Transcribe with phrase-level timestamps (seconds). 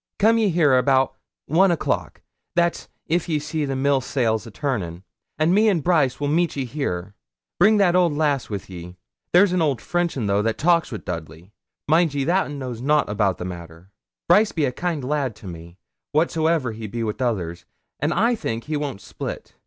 [0.17, 1.13] Coom ye here about
[1.45, 2.23] one o'clock
[2.55, 5.03] that's if ye see the mill sails a turnin'
[5.37, 7.13] and me and Brice will meet ye here.
[7.59, 8.97] Bring that old lass wi' ye.
[9.31, 11.51] There's an old French un, though, that talks wi' Dudley.
[11.87, 13.91] Mind ye, that un knows nout o' the matter.
[14.27, 15.77] Brice be a kind lad to me,
[16.13, 17.65] whatsoe'er he be wi' others,
[17.99, 19.53] and I think he won't split.